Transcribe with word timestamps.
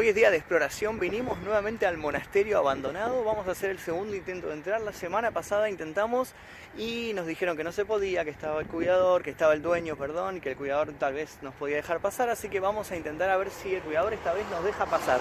Hoy 0.00 0.08
es 0.08 0.14
día 0.14 0.30
de 0.30 0.38
exploración, 0.38 0.98
vinimos 0.98 1.38
nuevamente 1.40 1.84
al 1.84 1.98
monasterio 1.98 2.56
abandonado, 2.56 3.22
vamos 3.22 3.46
a 3.46 3.50
hacer 3.50 3.68
el 3.68 3.78
segundo 3.78 4.16
intento 4.16 4.46
de 4.46 4.54
entrar. 4.54 4.80
La 4.80 4.94
semana 4.94 5.30
pasada 5.30 5.68
intentamos 5.68 6.32
y 6.78 7.12
nos 7.12 7.26
dijeron 7.26 7.54
que 7.54 7.64
no 7.64 7.70
se 7.70 7.84
podía, 7.84 8.24
que 8.24 8.30
estaba 8.30 8.62
el 8.62 8.66
cuidador, 8.66 9.22
que 9.22 9.28
estaba 9.28 9.52
el 9.52 9.60
dueño, 9.60 9.96
perdón, 9.96 10.38
y 10.38 10.40
que 10.40 10.52
el 10.52 10.56
cuidador 10.56 10.94
tal 10.94 11.12
vez 11.12 11.36
nos 11.42 11.54
podía 11.54 11.76
dejar 11.76 12.00
pasar, 12.00 12.30
así 12.30 12.48
que 12.48 12.60
vamos 12.60 12.90
a 12.90 12.96
intentar 12.96 13.28
a 13.28 13.36
ver 13.36 13.50
si 13.50 13.74
el 13.74 13.82
cuidador 13.82 14.14
esta 14.14 14.32
vez 14.32 14.48
nos 14.48 14.64
deja 14.64 14.86
pasar. 14.86 15.20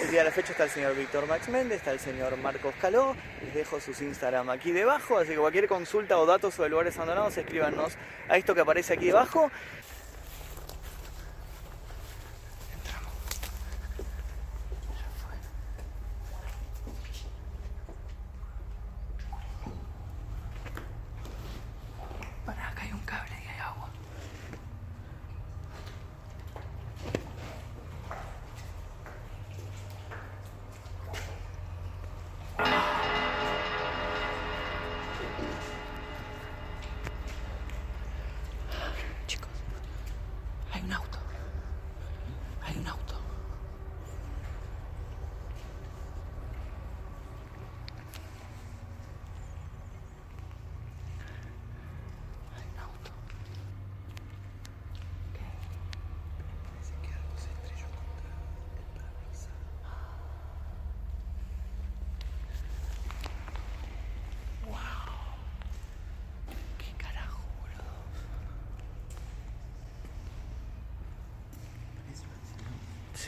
El 0.00 0.10
día 0.10 0.20
de 0.20 0.24
la 0.24 0.32
fecha 0.32 0.52
está 0.52 0.64
el 0.64 0.70
señor 0.70 0.96
Víctor 0.96 1.26
Max 1.26 1.50
Méndez, 1.50 1.76
está 1.80 1.90
el 1.90 2.00
señor 2.00 2.34
Marcos 2.38 2.74
Caló, 2.80 3.14
les 3.44 3.52
dejo 3.52 3.78
sus 3.82 4.00
Instagram 4.00 4.48
aquí 4.48 4.72
debajo, 4.72 5.18
así 5.18 5.32
que 5.32 5.36
cualquier 5.36 5.68
consulta 5.68 6.16
o 6.16 6.24
datos 6.24 6.54
sobre 6.54 6.70
lugares 6.70 6.96
abandonados, 6.96 7.36
escríbanos 7.36 7.92
a 8.30 8.38
esto 8.38 8.54
que 8.54 8.62
aparece 8.62 8.94
aquí 8.94 9.08
debajo. 9.08 9.50
Para 22.44 22.68
acá 22.68 22.82
hay 22.82 22.92
un 22.92 23.00
cable 23.00 23.32
y 23.44 23.48
hay 23.48 23.58
agua. 23.58 23.90
Chicos, 39.26 39.48
hay 40.72 40.82
un 40.82 40.92
auto. 40.92 41.18
Hay 42.64 42.78
un 42.78 42.86
auto. 42.86 43.14
Hay 52.54 52.64
un 52.72 52.78
auto. 52.78 53.10
¿Qué 66.78 66.92
carajo, 66.98 67.40
boludo? 67.60 67.84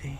Sí. 0.00 0.16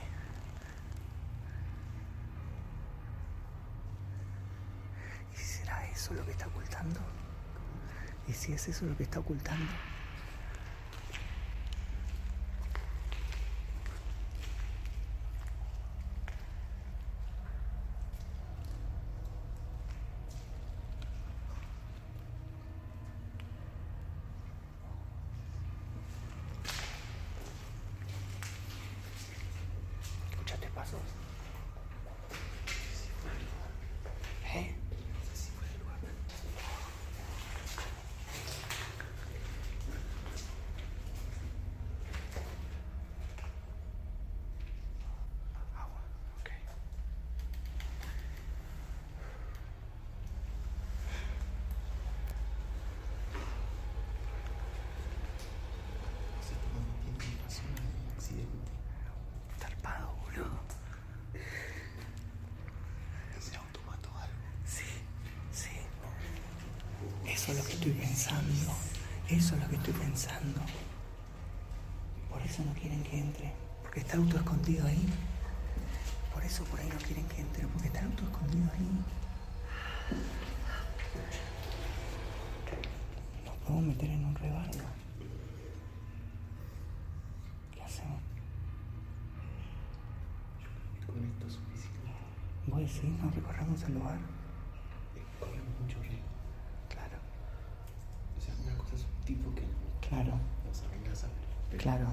¿Y 5.33 5.37
será 5.37 5.89
eso 5.91 6.15
lo 6.15 6.25
que 6.25 6.33
está 6.33 6.47
ocultando? 6.49 7.01
¿Y 8.27 8.33
si 8.33 8.53
es 8.53 8.69
eso 8.69 8.87
lo 8.87 8.97
que 8.97 9.05
está 9.05 9.21
ocultando? 9.21 9.73
¿Escuchaste 30.31 30.69
pasos? 30.69 31.01
¿Eh? 34.55 34.75
Agua, 45.77 46.01
ok. 46.41 46.51
Tarpado, 59.59 60.15
boludo. 60.23 60.59
Sí, 64.65 64.85
sí. 65.53 65.69
Eso 67.49 67.53
es 67.53 67.59
lo 67.59 67.65
que 67.65 67.73
estoy 67.73 67.93
pensando. 67.93 68.73
Eso 69.29 69.55
es 69.55 69.63
lo 69.63 69.69
que 69.69 69.77
estoy 69.77 69.95
pensando. 69.95 70.61
Por 72.31 72.43
eso 72.43 72.63
no 72.65 72.73
quieren 72.75 73.03
que 73.05 73.19
entre. 73.19 73.53
Porque 73.83 74.01
está 74.01 74.17
auto 74.19 74.37
escondido 74.37 74.87
ahí. 74.87 75.07
Por 76.35 76.43
eso 76.45 76.65
por 76.65 76.79
ahí 76.81 76.89
no 76.89 76.99
quieren 76.99 77.27
que 77.27 77.41
entre. 77.41 77.67
Porque 77.69 77.87
está 77.89 78.05
auto 78.05 78.23
escondido 78.25 78.71
ahí. 78.73 78.89
Nos 83.47 83.57
podemos 83.57 83.85
meter 83.85 84.11
en 84.11 84.25
un 84.27 84.35
rebardo. 84.35 84.85
¿Qué 87.75 87.83
hacemos? 87.83 88.21
Con 91.07 91.25
esto 91.25 91.47
es. 91.47 91.59
¿Vos 92.67 92.81
decís? 92.81 93.05
¿Nos 93.23 93.35
recorremos 93.35 93.83
el 93.85 93.95
lugar? 93.95 94.19
Corremos 95.41 95.81
mucho 95.81 95.99
riesgo. 96.03 96.19
Claro, 96.89 97.17
O 98.37 98.41
sea, 98.41 98.55
una 98.65 98.77
cosa 98.79 98.95
es 98.97 99.05
un 99.05 99.25
tipo 99.25 99.55
que 99.55 99.63
claro, 100.09 100.39
nos 100.67 100.83
amenaza. 100.83 101.29
pero 101.71 101.83
claro. 101.83 102.07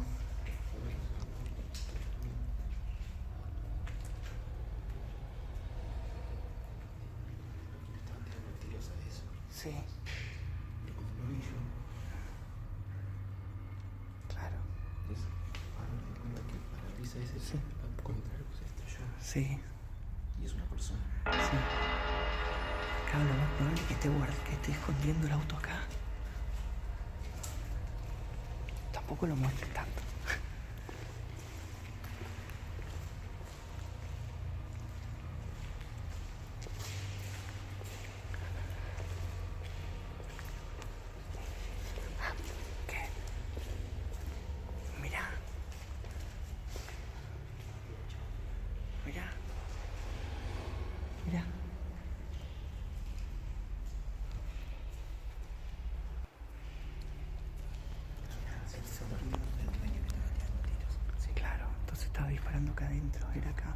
Estaban 7.95 8.23
tirando 8.25 8.51
tiros 8.61 8.89
a 8.89 8.95
eso. 9.07 9.23
Sí, 9.65 9.71
vi 9.71 11.39
yo, 11.41 11.57
claro. 14.29 14.57
di 15.09 16.19
cuenta 16.19 16.41
que 16.45 16.53
el 16.53 16.59
parabrisas 16.69 17.15
ese 17.15 17.39
Sí. 17.39 17.57
al 17.81 18.03
contrario 18.03 18.45
pues 18.45 18.61
estrelló. 18.61 19.05
Sí, 19.19 19.59
Y 20.39 20.45
es 20.45 20.53
una 20.53 20.65
persona. 20.65 20.99
sí. 21.31 21.57
Claro, 23.09 23.25
lo 23.25 23.33
más 23.33 23.49
probable 23.57 23.81
es 23.81 23.87
que 23.87 23.93
esté, 23.95 24.09
guard- 24.09 24.43
que 24.47 24.53
esté 24.53 24.71
escondiendo 24.73 25.25
el 25.25 25.33
auto 25.33 25.55
acá. 25.57 25.79
Tampoco 28.93 29.25
lo 29.25 29.35
muestres 29.35 29.73
tanto. 29.73 30.01
¿Qué? 42.87 42.97
Mira. 45.01 45.21
Mira. 49.05 49.25
Mira. 51.25 51.43
Sí, 61.19 61.29
claro. 61.33 61.65
Entonces 61.81 62.04
estaba 62.15 62.29
disparando 62.29 62.71
acá 62.71 62.85
adentro. 62.85 63.27
Era 63.35 63.49
acá. 63.49 63.75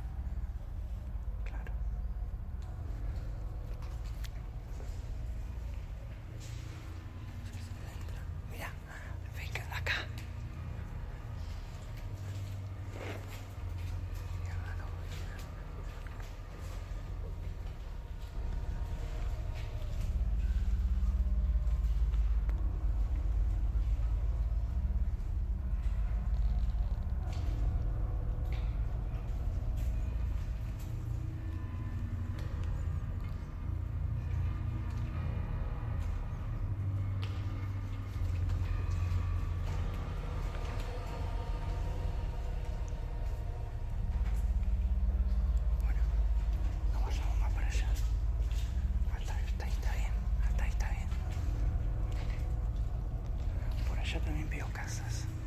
Já 54.12 54.20
também 54.20 54.44
veo 54.48 54.66
casas. 54.74 55.39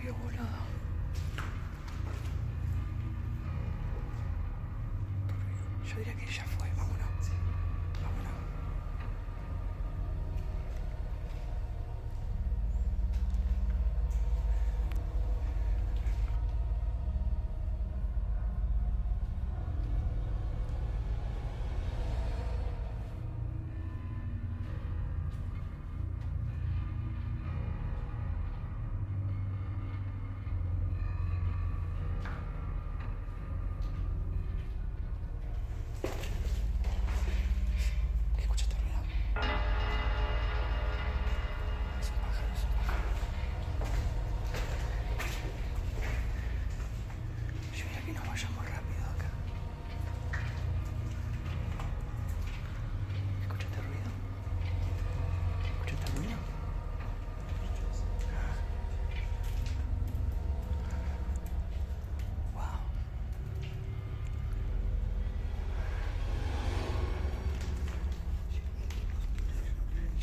Turbio, 0.00 0.14
boludo. 0.14 0.48
Yo 5.88 5.96
diría 5.98 6.14
que 6.14 6.26
ya 6.32 6.44
fue, 6.44 6.59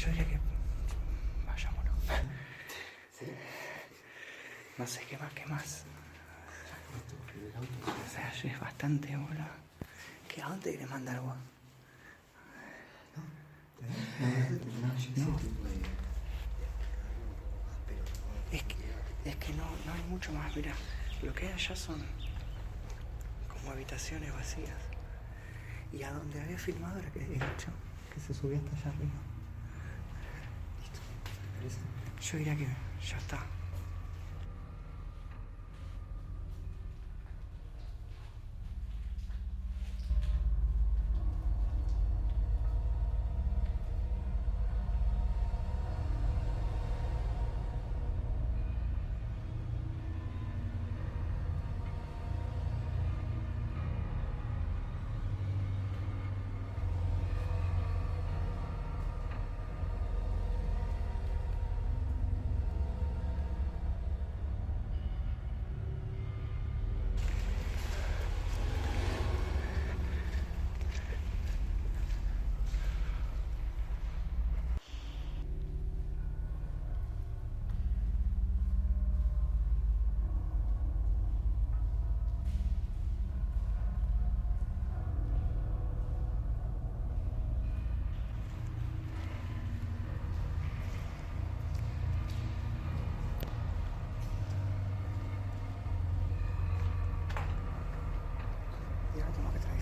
Yo 0.07 0.13
diría 0.13 0.27
que 0.29 0.39
vayámonos. 1.45 1.93
No 4.77 4.87
sé 4.87 5.01
qué 5.09 5.17
más, 5.17 5.33
qué 5.33 5.45
más. 5.47 5.83
O 7.57 8.09
sea, 8.09 8.31
es 8.31 8.59
bastante, 8.59 9.17
boludo. 9.17 9.47
¿Qué, 10.29 10.41
¿A 10.41 10.47
dónde 10.47 10.71
querés 10.71 10.89
mandar 10.89 11.19
vos? 11.19 11.35
Es 18.51 18.63
que, 18.63 18.75
es 19.25 19.35
que 19.35 19.53
no, 19.55 19.65
no 19.85 19.93
hay 19.93 20.03
mucho 20.09 20.31
más, 20.31 20.55
mira. 20.55 20.73
Lo 21.21 21.33
que 21.33 21.47
hay 21.47 21.53
allá 21.53 21.75
son 21.75 22.01
como 23.49 23.71
habitaciones 23.71 24.31
vacías. 24.31 24.79
Y 25.91 26.03
a 26.03 26.11
donde 26.11 26.39
había 26.39 26.57
filmado 26.57 26.97
era 26.99 27.11
que 27.11 27.19
que 27.19 28.19
se 28.21 28.33
subía 28.33 28.57
hasta 28.57 28.71
allá 28.71 28.95
arriba. 28.95 29.36
Yo 32.31 32.37
diría 32.37 32.57
que 32.57 32.65
ya 32.65 33.17
está. 33.17 33.37
Y 33.37 33.56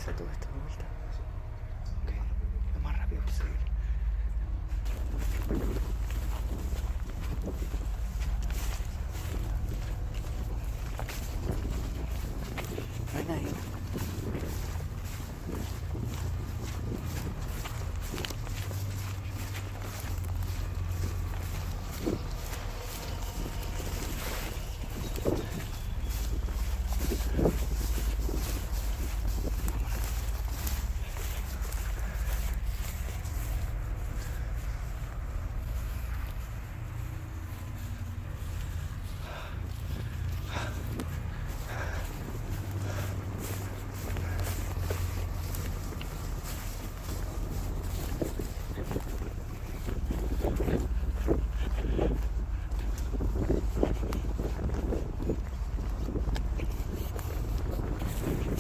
atravesar 0.06 0.16
todo 0.16 0.32
esto 0.32 0.48
de 0.48 0.60
vuelta. 0.60 0.86
Ok, 2.04 2.10
Lo 2.74 2.80
más 2.82 2.98
rápido 2.98 3.22
posible. 3.24 3.56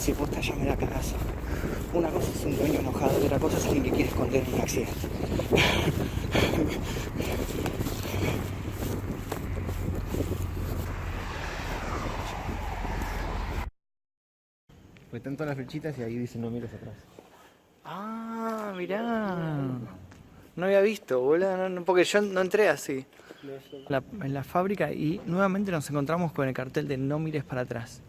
Si 0.06 0.14
posta 0.14 0.40
ya 0.40 0.56
me 0.56 0.66
da 0.66 0.76
cagazo. 0.78 1.16
Una 1.94 2.10
cosa 2.10 2.30
es 2.32 2.46
un 2.46 2.56
dueño 2.58 2.80
enojado 2.80 3.20
y 3.22 3.26
otra 3.26 3.40
cosa 3.40 3.58
es 3.58 3.66
alguien 3.66 3.84
que 3.86 3.90
quiere 3.92 4.10
esconder 4.10 4.44
un 4.54 4.62
accidente. 4.62 5.08
Pues 15.10 15.24
tanto 15.24 15.46
las 15.46 15.56
flechitas 15.56 15.98
y 15.98 16.04
ahí 16.04 16.18
dice 16.18 16.38
no 16.40 16.50
mires 16.50 16.74
atrás. 16.74 16.96
Ah, 17.84 18.74
mirá. 18.76 19.36
No 20.56 20.66
había 20.66 20.82
visto, 20.82 21.20
boludo, 21.22 21.56
no- 21.58 21.70
no, 21.70 21.84
porque 21.86 22.04
yo 22.04 22.22
no 22.22 22.42
entré 22.42 22.70
así. 22.70 23.06
La- 23.90 24.04
en 24.24 24.34
la 24.34 24.44
fábrica 24.44 24.92
y 24.92 25.22
nuevamente 25.26 25.72
nos 25.72 25.88
encontramos 25.90 26.32
con 26.32 26.48
el 26.48 26.54
cartel 26.54 26.88
de 26.88 26.98
no 26.98 27.20
mires 27.20 27.44
para 27.44 27.62
atrás. 27.62 28.02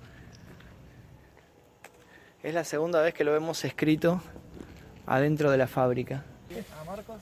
Es 2.42 2.54
la 2.54 2.64
segunda 2.64 3.00
vez 3.02 3.14
que 3.14 3.24
lo 3.24 3.32
vemos 3.32 3.64
escrito 3.64 4.20
adentro 5.06 5.50
de 5.50 5.58
la 5.58 5.66
fábrica. 5.66 6.24
A 6.80 6.84
Marcos, 6.84 7.20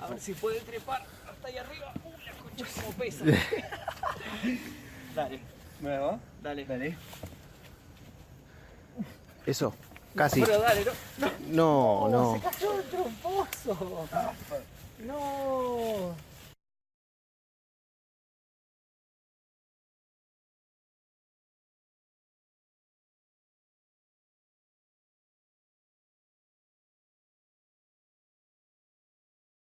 a 0.00 0.06
ver 0.08 0.20
si 0.20 0.34
puede 0.34 0.60
trepar 0.60 1.04
hasta 1.30 1.48
ahí 1.48 1.56
arriba. 1.58 1.92
Uy, 2.04 2.12
la 2.24 2.32
concha 2.32 2.66
como 2.74 2.92
pesa. 2.96 3.24
Dale, 5.14 5.40
¿Nuevo? 5.80 6.20
dale. 6.42 6.64
Dale. 6.66 6.96
Eso, 9.46 9.72
casi. 10.14 10.40
Pero 10.42 10.60
dale, 10.60 10.84
no. 11.18 11.30
No, 11.48 12.08
no. 12.08 12.34
Se 12.34 12.40
cayó 12.40 12.72
de 12.82 12.96
un 12.98 13.14
pozo. 13.16 14.08
No. 14.98 16.14